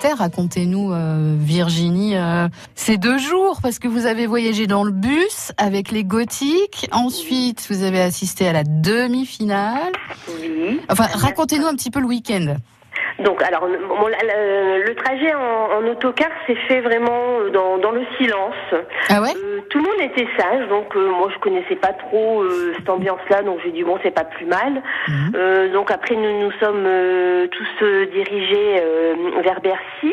[0.00, 5.52] Racontez-nous, euh, Virginie, euh, ces deux jours, parce que vous avez voyagé dans le bus
[5.56, 6.88] avec les gothiques.
[6.92, 9.92] Ensuite, vous avez assisté à la demi-finale.
[10.40, 10.80] Oui.
[10.88, 12.56] Enfin, racontez-nous un petit peu le week-end.
[13.24, 18.02] Donc, alors, mon- le, le trajet en, en autocar s'est fait vraiment dans, dans le
[18.18, 18.54] silence.
[19.08, 22.42] Ah ouais Euh, tout le monde était sage, donc euh, moi je connaissais pas trop
[22.42, 24.82] euh, cette ambiance-là, donc j'ai dit bon c'est pas plus mal.
[25.08, 25.32] Mhm.
[25.34, 30.12] Euh, donc après nous nous sommes euh, tous euh, dirigés euh, vers Bercy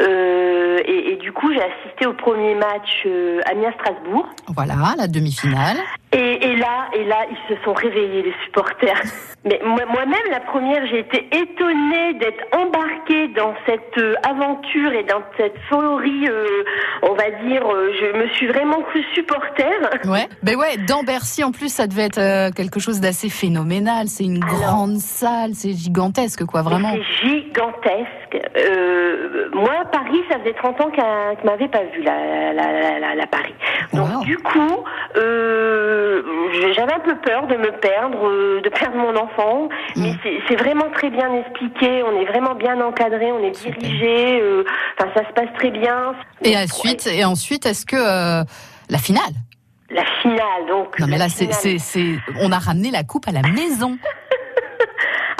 [0.00, 4.26] Euh, et, et du coup j'ai assisté au premier match euh, Amiens-Strasbourg.
[4.54, 5.76] Voilà, la demi-finale.
[6.14, 9.00] Et, et là, et là, ils se sont réveillés, les supporters.
[9.44, 15.02] Mais moi- moi-même, la première, j'ai été étonnée d'être embarquée dans cette euh, aventure et
[15.04, 16.64] dans cette folie, euh,
[17.02, 17.66] on va dire.
[17.68, 19.64] euh, je me suis vraiment crue supporter.
[20.04, 20.28] Ouais.
[20.44, 24.06] Ben ouais, dans Bercy, en plus, ça devait être euh, quelque chose d'assez phénoménal.
[24.06, 24.58] C'est une Alors.
[24.60, 26.92] grande salle, c'est gigantesque, quoi, vraiment.
[26.92, 28.38] C'est gigantesque.
[28.56, 28.91] Euh,
[29.54, 33.26] moi, Paris, ça faisait 30 ans qu'un ne m'avait pas vu la, la, la, la-
[33.26, 33.54] Paris.
[33.92, 34.24] Donc Wow.
[34.24, 34.84] du coup,
[35.16, 36.22] euh,
[36.74, 39.68] j'avais un peu peur de me perdre, euh, de perdre mon enfant.
[39.96, 40.18] Mais Mm.
[40.48, 42.02] c'est- vraiment très bien expliqué.
[42.02, 44.40] On est vraiment bien encadré, on est dirigé.
[44.40, 44.64] euh,
[44.98, 46.14] Enfin, ça se passe très bien.
[46.42, 48.44] Et Donc, ensuite, et ensuite, est-ce que euh,
[48.90, 49.32] la finale?
[49.90, 50.98] La finale, donc.
[50.98, 51.48] Non, mais là, c'est,
[52.40, 53.96] on a ramené la coupe à la maison.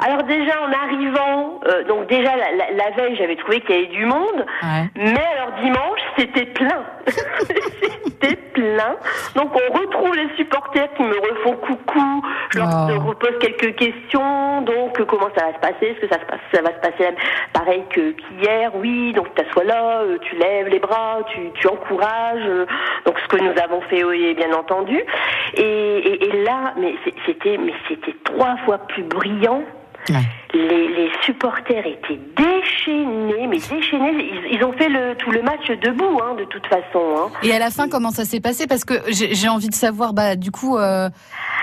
[0.05, 3.77] Alors déjà en arrivant, euh, donc déjà la, la- la veille, j'avais trouvé qu'il y
[3.79, 4.45] avait du monde.
[4.61, 4.89] Ouais.
[4.95, 6.83] Mais alors dimanche, c'était plein.
[7.07, 8.95] c'était plein.
[9.35, 12.23] Donc on retrouve les supporters qui me refont coucou.
[12.51, 13.07] Je leur Oh.
[13.09, 14.61] repose quelques questions.
[14.63, 15.85] Donc euh, comment ça va se passer?
[15.91, 17.09] Est-ce que ça, se passe, ça va se passer
[17.53, 18.71] pareil que qu'hier?
[18.75, 19.13] Oui.
[19.13, 22.43] Donc tu t'assois là, euh, tu lèves les bras, tu, tu encourages.
[23.05, 25.01] donc ce que nous avons fait, oui, bien entendu.
[25.55, 26.95] Et, et, et là, mais
[27.25, 29.63] c'était, mais c'était trois fois plus brillant.
[30.09, 30.23] Ouais.
[30.53, 34.11] Les, les supporters étaient déchaînés, mais déchaînés.
[34.17, 37.01] Ils, ils ont fait le, tout le match debout, hein, de toute façon.
[37.17, 37.31] Hein.
[37.41, 38.67] Et à la fin, comment ça s'est passé?
[38.67, 41.09] Parce que j'ai, j'ai envie de savoir, bah, du coup, euh,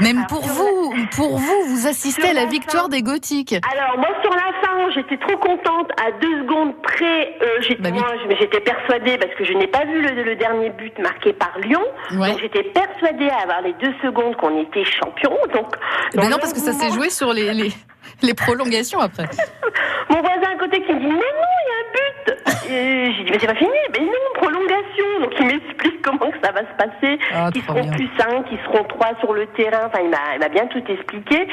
[0.01, 3.03] même Alors, pour vous, pour vous, vous assistez sur à la la victoire fin- des
[3.03, 3.55] Gothiques.
[3.73, 5.91] Alors moi sur la fin, j'étais trop contente.
[6.05, 8.61] À deux secondes près, euh, j'étais, Bah oui.
[8.65, 11.83] persuadée parce que je n'ai pas vu le, le dernier but marqué par Lyon.
[12.13, 12.31] Ouais.
[12.31, 15.31] Donc j'étais persuadée à avoir les deux secondes qu'on était champion.
[15.55, 15.75] Donc
[16.15, 17.71] Ben dans non, parce que ça s'est joué sur les, les,
[18.23, 19.25] les prolongations après.
[20.11, 23.17] Mon voisin à côté qui me dit mais non, il y a un but.
[23.17, 23.71] J'ai dit mais c'est pas fini.
[23.93, 25.07] Mais non, prolongation.
[25.21, 27.19] Donc il m'explique comment que ça va se passer.
[27.35, 27.93] Ah, qu'ils trop seront bien.
[27.93, 29.87] plus cinq, qu'ils seront trois sur le terrain.
[29.87, 31.47] Enfin, il m'a, il m'a bien tout expliqué.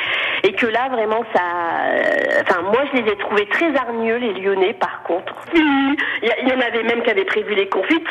[0.44, 1.42] Et que là vraiment ça.
[1.42, 4.74] euh, Enfin, moi je les ai trouvés très hargneux les Lyonnais.
[4.74, 8.04] Par contre, il y, a- il y en avait même qui avaient prévu les confettis.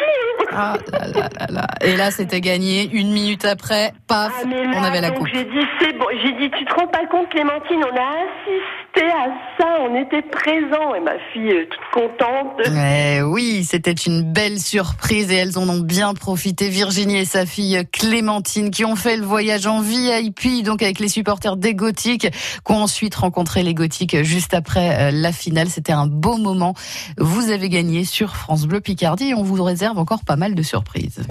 [0.56, 1.66] Ah là là là.
[1.82, 2.88] Et là, c'était gagné.
[2.92, 5.28] Une minute après, paf, Ah, on avait la coupe.
[5.32, 6.06] J'ai dit, c'est bon.
[6.22, 9.26] J'ai dit, tu te rends pas compte, Clémentine, on a assisté à
[9.58, 10.94] ça, on était présents.
[10.94, 12.60] Et ma fille, toute contente.
[12.66, 16.68] Eh oui, c'était une belle surprise et elles en ont bien profité.
[16.70, 21.08] Virginie et sa fille Clémentine qui ont fait le voyage en VIP, donc avec les
[21.08, 25.68] supporters des Gothiques, qui ont ensuite rencontré les Gothiques juste après euh, la finale.
[25.68, 26.74] C'était un beau moment.
[27.18, 31.24] Vous avez gagné sur France Bleu Picardie et on vous réserve encore pas de surprises.